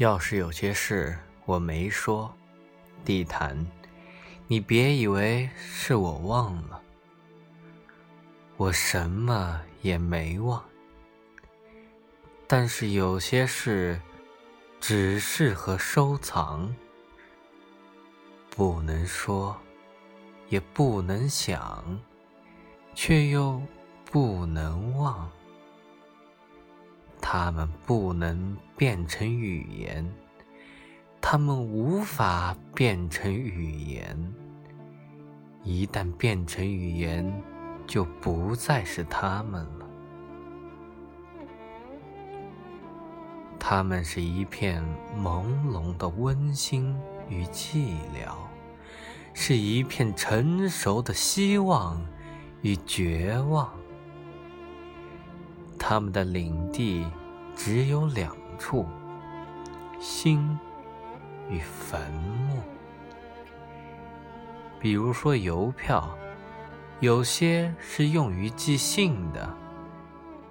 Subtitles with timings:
[0.00, 2.34] 要是有些事我没说，
[3.04, 3.66] 地毯，
[4.46, 6.80] 你别以为是我忘了，
[8.56, 10.64] 我什么也没忘。
[12.46, 14.00] 但是有些事
[14.80, 16.74] 只适合收藏，
[18.48, 19.54] 不能说，
[20.48, 21.84] 也不能想，
[22.94, 23.60] 却又
[24.06, 25.30] 不能忘。
[27.32, 30.04] 它们不能变成语言，
[31.20, 34.34] 它们无法变成语言。
[35.62, 37.32] 一旦变成语言，
[37.86, 39.86] 就不再是它们了。
[43.60, 44.82] 它们是一片
[45.16, 46.92] 朦胧的温馨
[47.28, 48.34] 与寂寥，
[49.34, 52.04] 是一片成熟的希望
[52.62, 53.70] 与绝望。
[55.78, 57.06] 他们的领地
[57.62, 58.88] 只有两处：
[60.00, 60.58] 心
[61.50, 62.62] 与坟墓。
[64.80, 66.16] 比如说邮票，
[67.00, 69.54] 有些是用于寄信的，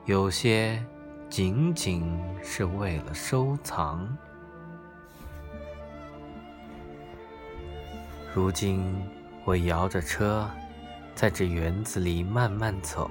[0.05, 0.85] 有些
[1.31, 4.07] 仅仅是为了收藏。
[8.35, 8.95] 如今，
[9.45, 10.47] 我摇着车，
[11.15, 13.09] 在这园子里慢慢走。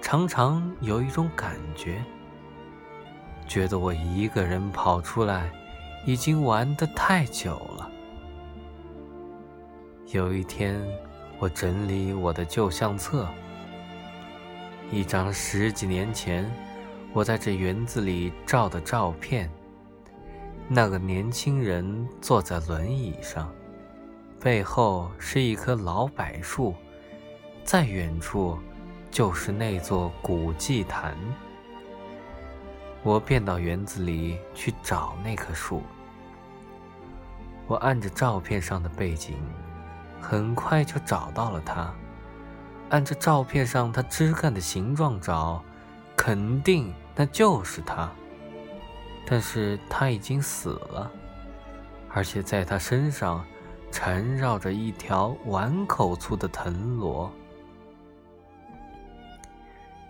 [0.00, 2.00] 常常有一种感觉，
[3.48, 5.50] 觉得我一个人跑出来，
[6.04, 7.90] 已经玩得太久了。
[10.12, 10.80] 有一天，
[11.38, 13.26] 我整理我的旧相册，
[14.92, 16.48] 一张十几年前
[17.12, 19.50] 我在这园子里照的照片。
[20.68, 23.50] 那个年轻人坐在轮椅上，
[24.38, 26.74] 背后是一棵老柏树，
[27.64, 28.58] 在远处。
[29.10, 31.16] 就是那座古祭坛。
[33.02, 35.82] 我便到园子里去找那棵树。
[37.66, 39.36] 我按着照片上的背景，
[40.20, 41.92] 很快就找到了它。
[42.90, 45.62] 按着照片上它枝干的形状找，
[46.16, 48.10] 肯定那就是它。
[49.26, 51.10] 但是它已经死了，
[52.08, 53.44] 而且在它身上
[53.90, 57.30] 缠绕着一条碗口粗的藤萝。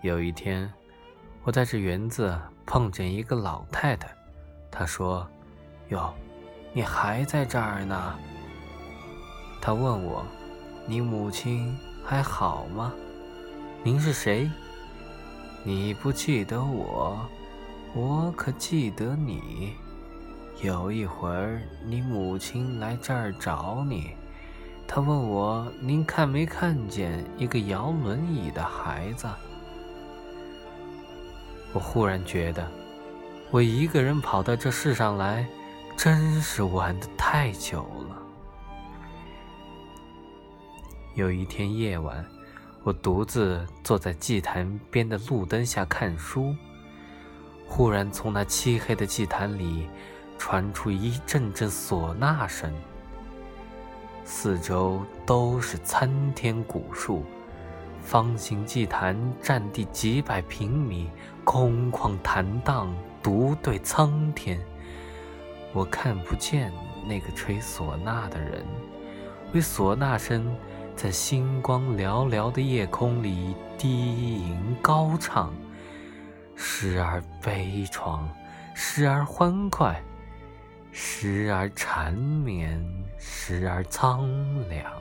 [0.01, 0.71] 有一天，
[1.49, 4.07] 我在这园子碰见一个老太太，
[4.69, 5.27] 她说
[5.89, 6.13] ：“哟，
[6.73, 8.15] 你还在这儿呢？”
[9.59, 10.23] 她问我
[10.85, 12.93] ：“你母亲还好吗？
[13.81, 14.47] 您是谁？
[15.63, 17.19] 你不记得我，
[17.95, 19.73] 我可记得你。
[20.61, 24.11] 有一会儿，你母亲来这儿找你，
[24.87, 29.27] 她问我：您看没看见一个摇轮椅的孩子？”
[31.73, 32.67] 我忽然觉得，
[33.51, 35.47] 我一个人跑到这世上来，
[35.95, 38.17] 真是玩的太久了。
[41.15, 42.25] 有一天夜晚，
[42.83, 46.55] 我独自坐在祭坛边的路灯下看书，
[47.67, 49.87] 忽然从那漆黑的祭坛里
[50.37, 52.73] 传出一阵阵唢呐声，
[54.23, 57.23] 四周都是参天古树。
[58.01, 61.09] 方形祭坛占地几百平米，
[61.43, 64.59] 空旷坦荡，独对苍天。
[65.73, 66.73] 我看不见
[67.05, 68.65] 那个吹唢呐的人，
[69.53, 70.55] 为唢呐声
[70.95, 75.53] 在星光寥寥的夜空里低吟高唱，
[76.55, 78.21] 时而悲怆，
[78.73, 80.01] 时而欢快，
[80.91, 82.83] 时而缠绵，
[83.19, 84.27] 时而苍
[84.67, 84.91] 凉。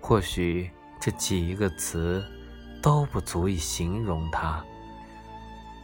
[0.00, 0.70] 或许。
[1.00, 2.22] 这几个词
[2.82, 4.62] 都不足以形容他。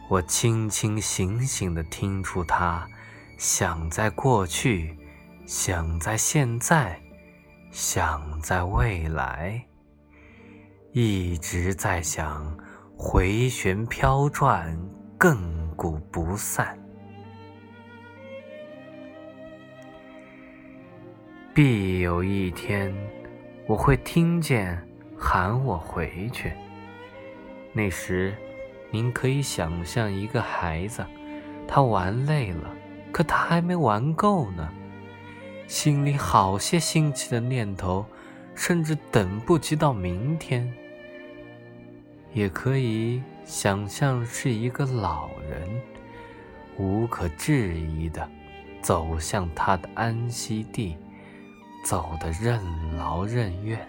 [0.07, 2.87] 我清清醒醒地听出他
[3.37, 4.97] 想在过去，
[5.45, 7.01] 想在现在，
[7.71, 9.61] 想在未来，
[10.93, 12.57] 一直在想，
[12.95, 14.79] 回旋飘转，
[15.19, 15.35] 亘
[15.75, 16.79] 古不散。
[21.53, 22.95] 必有一天，
[23.67, 24.86] 我会听见。
[25.17, 26.51] 喊我回去。
[27.73, 28.35] 那时，
[28.91, 31.05] 您可以想象一个孩子，
[31.67, 32.71] 他玩累了，
[33.11, 34.71] 可他还没玩够呢，
[35.67, 38.05] 心里好些新奇的念头，
[38.55, 40.71] 甚至等不及到明天。
[42.33, 45.81] 也可以想象是一个老人，
[46.77, 48.29] 无可置疑的
[48.81, 50.95] 走向他的安息地，
[51.83, 52.61] 走得任
[52.95, 53.79] 劳任怨。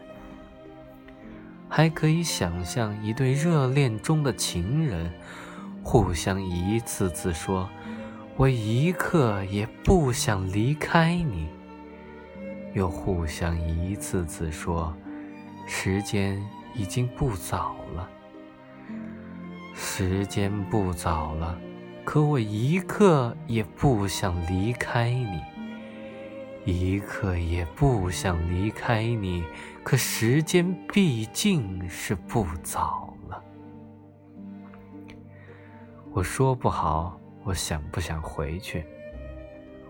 [1.68, 5.12] 还可以想象一对热恋中的情人，
[5.82, 7.68] 互相一次次说
[8.36, 11.48] ：“我一刻也不想离开你。
[12.74, 14.94] 又互相一次次说，
[15.66, 16.42] 时间
[16.74, 18.08] 已经不早了，
[19.74, 21.58] 时间不早了，
[22.04, 25.42] 可我一刻也不想离开你，
[26.64, 29.42] 一刻也不想离开你，
[29.88, 33.42] 可时间毕竟是不早了。
[36.10, 38.84] 我说不好，我想不想回去？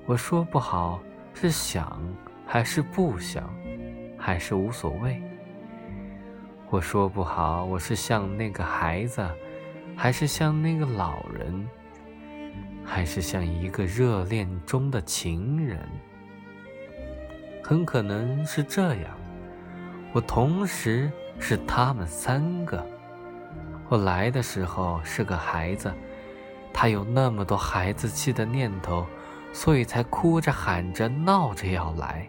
[0.06, 1.00] 我说不好，
[1.34, 2.00] 是想。
[2.46, 3.52] 还是不想，
[4.16, 5.20] 还是无所谓。
[6.70, 9.28] 我说不好，我是像那个孩子，
[9.96, 11.68] 还是像那个老人，
[12.84, 15.80] 还是像一个热恋中的情人？
[17.64, 19.17] 很可能是这样。
[20.12, 22.84] 我同时是他们三个。
[23.88, 25.92] 我来的时候是个孩子，
[26.72, 29.06] 他有那么多孩子气的念头，
[29.52, 32.28] 所以才哭着喊着闹着要来。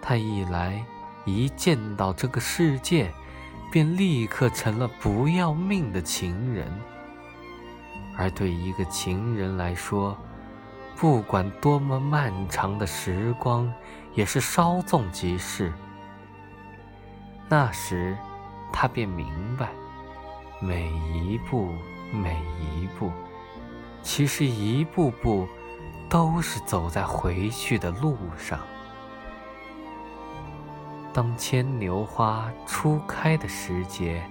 [0.00, 0.84] 他一来，
[1.24, 3.10] 一见到这个世界，
[3.70, 6.66] 便立刻成了不要命的情人。
[8.16, 10.16] 而对一个情人来说，
[10.96, 13.72] 不管多么漫长的时光，
[14.14, 15.72] 也是稍纵即逝。
[17.54, 18.16] 那时，
[18.72, 19.28] 他便明
[19.58, 19.68] 白，
[20.58, 21.68] 每一步，
[22.10, 23.12] 每一步，
[24.00, 25.46] 其实一步步，
[26.08, 28.58] 都是走在回去的路上。
[31.12, 34.24] 当牵牛花初开的时节，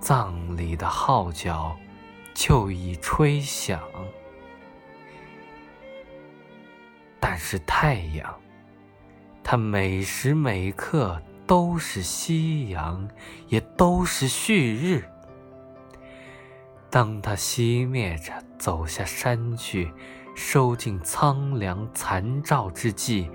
[0.00, 1.76] 葬礼的号角
[2.34, 3.80] 就已吹响。
[7.20, 8.34] 但是太阳，
[9.44, 13.08] 它每时每刻都是夕阳，
[13.48, 15.04] 也都是旭日。
[16.90, 19.90] 当它熄灭着走下山去，
[20.34, 23.30] 收尽苍凉残照之际。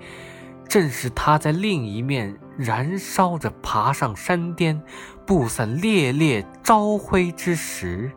[0.68, 4.80] 正是他在另一面燃烧着，爬上山巅，
[5.26, 8.08] 布散烈烈朝晖之时。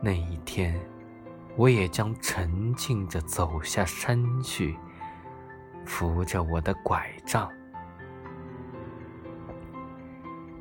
[0.00, 0.74] 那一天，
[1.56, 4.76] 我也将沉静着走下山去，
[5.84, 7.48] 扶着我的拐杖。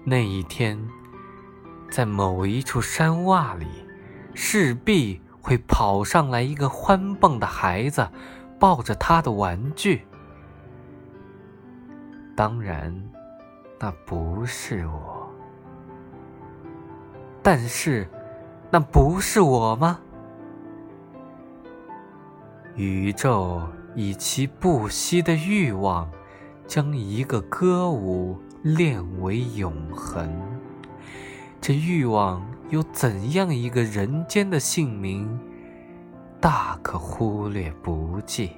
[0.04, 0.80] 那一天，
[1.90, 3.68] 在某一处山洼里，
[4.34, 8.08] 势必会跑上来一个欢蹦的孩子。
[8.60, 10.06] 抱着他的玩具，
[12.36, 12.96] 当然，
[13.80, 15.28] 那不是我。
[17.42, 18.08] 但是，
[18.70, 20.00] 那不是我吗？
[22.76, 23.64] 宇宙
[23.96, 26.10] 以其不息的欲望，
[26.68, 30.30] 将一个歌舞练为永恒。
[31.60, 35.40] 这欲望有怎样一个人间的姓名？
[36.40, 38.52] 大可忽略不计。